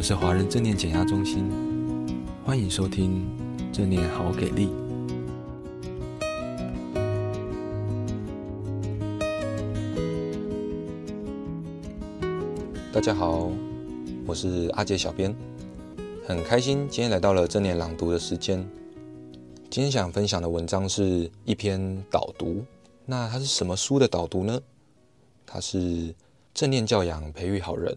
[0.00, 1.44] 们是华人正念减压中心，
[2.42, 3.22] 欢迎收听
[3.70, 4.70] 正念好给力。
[12.90, 13.50] 大家好，
[14.24, 15.36] 我是阿杰小编，
[16.26, 18.66] 很开心今天来到了正念朗读的时间。
[19.68, 22.64] 今天想分享的文章是一篇导读，
[23.04, 24.58] 那它是什么书的导读呢？
[25.44, 26.14] 它是
[26.54, 27.94] 正念教养培育好人。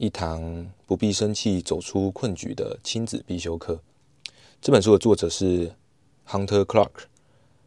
[0.00, 3.82] 一堂不必生气走出困局的亲子必修课。
[4.58, 5.74] 这本书的作者是
[6.26, 7.02] Hunter Clark，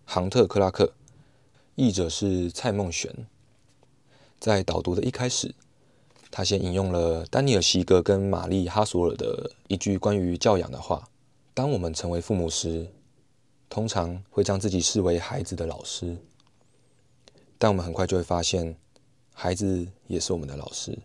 [0.04, 0.94] 杭特·克拉克，
[1.76, 3.28] 译者是蔡孟璇。
[4.40, 5.54] 在导读的一开始，
[6.32, 11.08] 他先引用了丹尼尔·席格跟玛丽·哈索尔的一句关于教养的话
[11.54, 12.88] ：“当我们成为父母时，
[13.70, 16.18] 通常会将自己视为孩子的老师，
[17.60, 18.76] 但我们很快就会发现，
[19.36, 20.98] 孩子也是我们的老师。”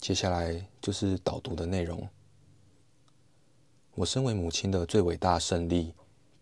[0.00, 2.08] 接下来就是导读的内容。
[3.94, 5.92] 我身为母亲的最伟大胜利，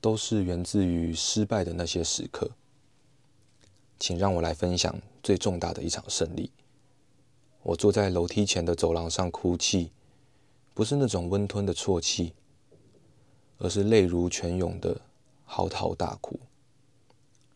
[0.01, 2.51] 都是源自于失败的那些时刻。
[3.99, 6.51] 请让我来分享最重大的一场胜利。
[7.63, 9.91] 我坐在楼梯前的走廊上哭泣，
[10.75, 12.35] 不是那种温吞的啜泣，
[13.57, 15.01] 而是泪如泉涌的
[15.47, 16.39] 嚎啕大哭，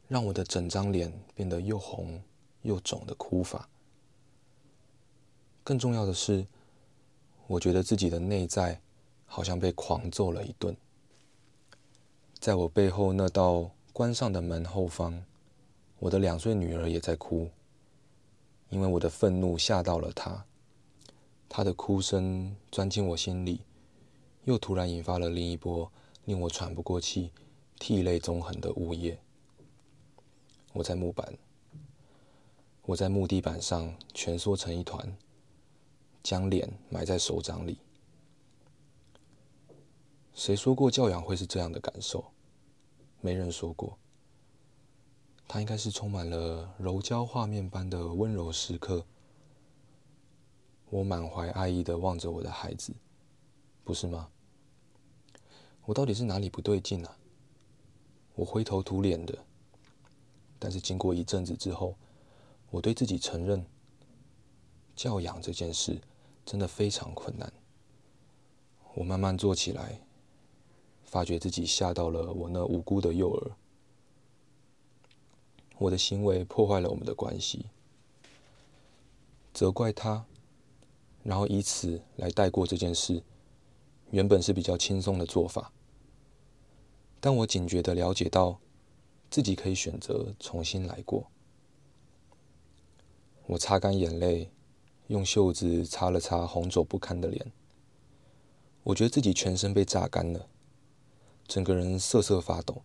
[0.09, 2.23] 让我的整张脸变得又红
[2.63, 3.69] 又肿的哭法。
[5.63, 6.47] 更重要的是，
[7.47, 8.81] 我觉得自己的内在
[9.27, 10.77] 好像被狂揍了一顿。
[12.39, 15.25] 在我背后那道关上的门后方，
[15.99, 17.51] 我的两岁女儿也在哭，
[18.71, 20.45] 因为我的愤怒吓到了她。
[21.49, 23.61] 她的哭声钻进我心里，
[24.45, 25.91] 又突然引发了另一波
[26.25, 27.31] 令我喘不过气、
[27.79, 29.19] 涕泪纵横的呜咽。
[30.73, 31.37] 我在木板，
[32.83, 35.17] 我在木地板上蜷缩成一团。
[36.23, 37.79] 将脸埋在手掌里。
[40.35, 42.25] 谁说过教养会是这样的感受？
[43.21, 43.99] 没人说过。
[45.47, 49.05] 它应该是充满了柔焦画面般的温柔时刻。
[50.89, 52.95] 我满怀爱意的望着我的孩子，
[53.85, 54.29] 不是吗？
[55.85, 57.17] 我到底是哪里不对劲啊？
[58.35, 59.37] 我灰头土脸的。
[60.59, 61.97] 但是经过一阵子之后，
[62.71, 63.67] 我对自己承认，
[64.95, 66.01] 教养这件事。
[66.45, 67.53] 真的非常困难。
[68.95, 70.01] 我慢慢坐起来，
[71.05, 73.53] 发觉自己吓到了我那无辜的幼儿。
[75.79, 77.67] 我的行为破坏了我们的关系，
[79.55, 80.27] 责怪他，
[81.23, 83.23] 然后以此来带过这件事，
[84.11, 85.73] 原本是比较轻松的做法。
[87.21, 88.59] 但我警觉地了解到，
[89.31, 91.31] 自己可以选择重新来过。
[93.47, 94.51] 我擦干眼泪。
[95.11, 97.51] 用袖子擦了擦红肿不堪的脸，
[98.85, 100.47] 我觉得自己全身被榨干了，
[101.49, 102.83] 整个人瑟瑟发抖。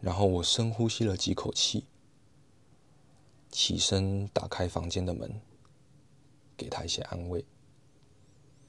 [0.00, 1.86] 然后我深呼吸了几口气，
[3.50, 5.40] 起身打开房间的门，
[6.56, 7.44] 给他一些安慰。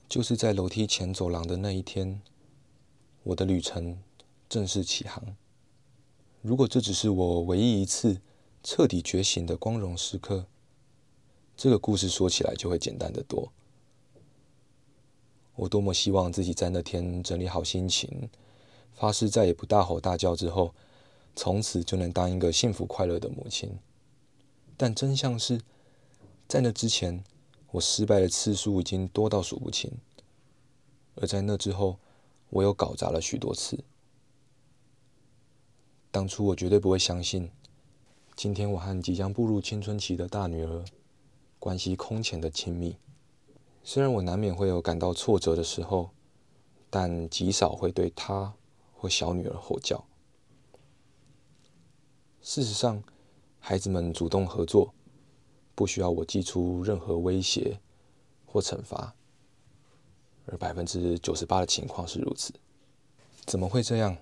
[0.09, 2.19] 就是在楼梯前走廊的那一天，
[3.21, 4.01] 我的旅程
[4.49, 5.37] 正式起航。
[6.41, 8.19] 如果这只是我唯一一次
[8.63, 10.47] 彻底觉醒的光荣时刻，
[11.57, 13.51] 这个故事说起来就会简单得多。
[15.55, 18.29] 我多么希望自己在那天整理好心情，
[18.93, 20.73] 发誓再也不大吼大叫之后，
[21.33, 23.79] 从此就能当一个幸福快乐的母亲。
[24.75, 25.61] 但真相是，
[26.47, 27.23] 在那之前，
[27.71, 29.89] 我失败的次数已经多到数不清。
[31.15, 31.97] 而在那之后，
[32.49, 33.81] 我又搞砸了许多次。
[36.11, 37.49] 当初我绝对不会相信，
[38.35, 40.83] 今天我和即将步入青春期的大女儿。
[41.65, 42.95] 关系空前的亲密，
[43.83, 46.11] 虽然我难免会有感到挫折的时候，
[46.91, 48.53] 但极少会对她
[48.93, 50.05] 或小女儿吼叫。
[52.39, 53.01] 事实上，
[53.59, 54.93] 孩子们主动合作，
[55.73, 57.79] 不需要我寄出任何威胁
[58.45, 59.15] 或惩罚，
[60.45, 62.53] 而百分之九十八的情况是如此。
[63.43, 64.15] 怎么会这样？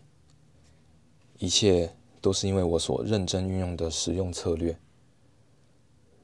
[1.39, 4.80] 一切都是因为我所认真运用的实用策略。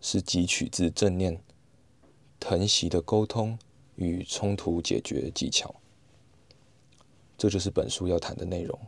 [0.01, 1.42] 是汲取自正念、
[2.40, 3.60] 疼惜的沟通
[3.96, 5.75] 与冲突解决技巧。
[7.38, 8.80] 这就是本书要谈的内容。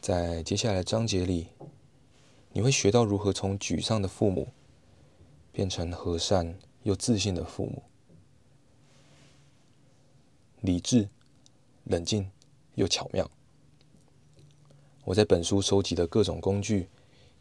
[0.00, 1.48] 在接下来的章节里，
[2.52, 4.48] 你会学到如何从沮丧的父母
[5.52, 7.82] 变成和善又自信的父母，
[10.60, 11.08] 理智、
[11.84, 12.30] 冷静
[12.74, 13.30] 又巧妙。
[15.04, 16.88] 我在本书收集的各种工具。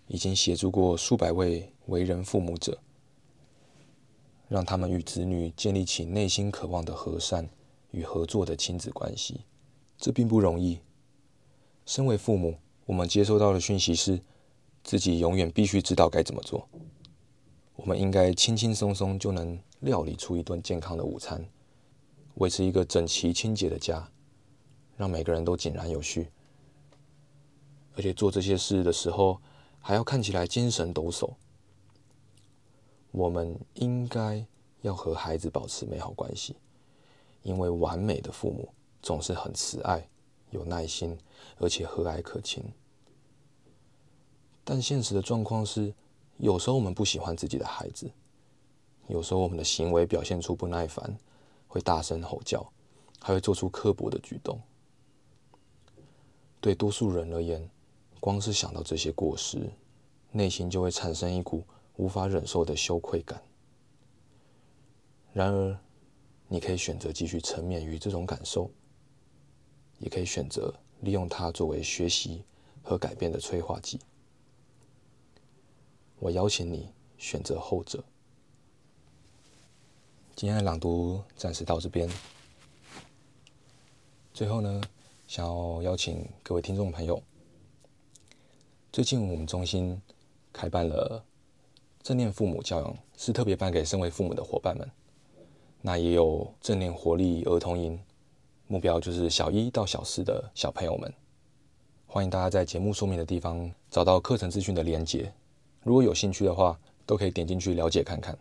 [0.08, 2.80] 已经协助过数百位为人父母者，
[4.48, 7.50] 让他们与子女建立起内心渴望的和善
[7.92, 9.42] 与合作的亲子关系。
[9.98, 10.80] 这并不容易。
[11.86, 14.22] 身为父母，我们接收到的讯息是，
[14.84, 16.68] 自己永远必须知道该怎么做。
[17.76, 21.46] 我们应该轻轻松松就能料理出一顿健康的午餐，
[22.36, 24.10] 维持一个整齐清洁的家，
[24.98, 26.30] 让每个人都井然有序。
[27.96, 29.40] 而且做这些事的时候，
[29.88, 31.32] 还要看起来精神抖擞。
[33.12, 34.44] 我们应该
[34.82, 36.56] 要和孩子保持美好关系，
[37.44, 38.68] 因为完美的父母
[39.04, 40.10] 总是很慈爱、
[40.50, 41.16] 有耐心，
[41.60, 42.64] 而且和蔼可亲。
[44.64, 45.94] 但现实的状况是，
[46.38, 48.10] 有时候我们不喜欢自己的孩子，
[49.08, 51.16] 有时候我们的行为表现出不耐烦，
[51.68, 52.68] 会大声吼叫，
[53.20, 54.60] 还会做出刻薄的举动。
[56.60, 57.70] 对多数人而言，
[58.26, 59.70] 光是想到这些过失，
[60.32, 61.64] 内心就会产生一股
[61.98, 63.40] 无法忍受的羞愧感。
[65.32, 65.78] 然而，
[66.48, 68.72] 你可以选择继续沉湎于这种感受，
[70.00, 72.44] 也可以选择利用它作为学习
[72.82, 74.00] 和改变的催化剂。
[76.18, 76.90] 我邀请你
[77.20, 78.04] 选择后者。
[80.36, 82.10] 今天的朗读暂时到这边。
[84.34, 84.82] 最后呢，
[85.28, 87.22] 想要邀请各位听众朋友，
[88.96, 90.02] 最近我们中心
[90.54, 91.22] 开办了
[92.02, 94.90] 正念父母教养，是特别办给身为父母的伙伴们。
[95.82, 98.00] 那也有正念活力儿童营，
[98.68, 101.14] 目标就是小一到小四的小朋友们。
[102.08, 105.30] 欢迎大家在节目说明的地方找到课程资讯的连结。
[105.84, 108.38] 如果有兴趣的话，都可以点进去了解看看。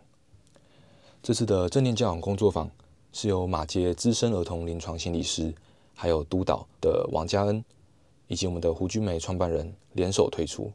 [1.21, 2.71] 这次的正念教养工作坊
[3.11, 5.53] 是由马街资深儿童临床心理师，
[5.93, 7.61] 还有督导的王嘉恩，
[8.27, 10.71] 以及我们的胡君梅创办人联手推出。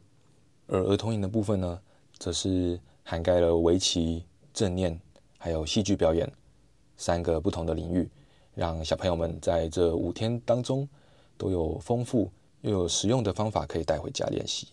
[0.67, 1.79] 而儿童营的部分呢，
[2.17, 4.99] 则是涵盖了围棋、正念，
[5.37, 6.31] 还有戏剧表演
[6.95, 8.09] 三个不同的领域，
[8.53, 10.87] 让小朋友们在这五天当中
[11.37, 12.31] 都有丰富
[12.61, 14.67] 又有实用的方法可以带回家练习。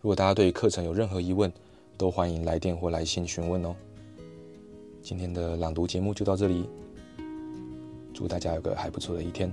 [0.00, 1.52] 如果大家对课程有任何疑问，
[1.98, 3.76] 都欢迎来电或来信询问哦。
[5.02, 6.68] 今天的朗读节目就到这里，
[8.14, 9.52] 祝大家有个还不错的一天，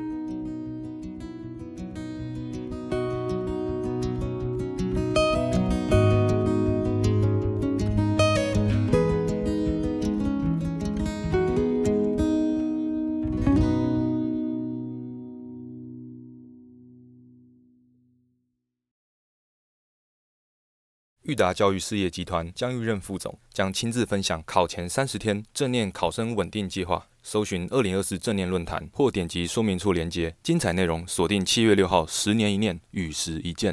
[21.31, 27.07] 裕达教育事业集团将育任副总将亲自分享考前三十天正念考生稳定计划。
[27.23, 33.69] 搜寻二零二四正念论坛或点击说明处连接，精彩内容锁定七月六号，十年一念，与时一见。